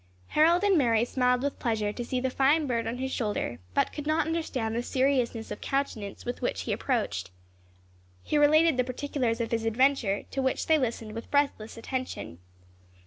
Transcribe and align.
Harold 0.29 0.63
and 0.63 0.79
Mary 0.79 1.05
smiled 1.05 1.43
with 1.43 1.59
pleasure 1.59 1.93
to 1.93 2.03
see 2.03 2.19
the 2.19 2.31
fine 2.31 2.65
bird 2.65 2.87
on 2.87 2.97
his 2.97 3.11
shoulder, 3.11 3.59
but 3.75 3.93
could 3.93 4.07
not 4.07 4.25
understand 4.25 4.75
the 4.75 4.81
seriousness 4.81 5.51
of 5.51 5.61
countenance 5.61 6.25
with 6.25 6.41
which 6.41 6.61
he 6.61 6.73
approached. 6.73 7.29
He 8.23 8.35
related 8.39 8.77
the 8.77 8.83
particulars 8.83 9.39
of 9.39 9.51
his 9.51 9.63
adventure, 9.63 10.23
to 10.31 10.41
which 10.41 10.65
they 10.65 10.79
listened 10.79 11.11
with 11.11 11.29
breathless 11.29 11.77
attention. 11.77 12.39